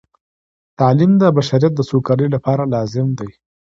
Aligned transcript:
تعلیم 0.79 1.11
د 1.21 1.23
بشریت 1.37 1.73
د 1.75 1.81
سوکالۍ 1.89 2.27
لپاره 2.35 2.63
لازم 2.73 3.07
دی. 3.19 3.29